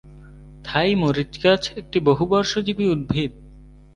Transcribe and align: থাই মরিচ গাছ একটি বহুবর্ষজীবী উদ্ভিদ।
থাই 0.65 0.91
মরিচ 0.95 1.33
গাছ 1.43 1.63
একটি 1.77 1.97
বহুবর্ষজীবী 1.99 2.85
উদ্ভিদ। 2.85 3.31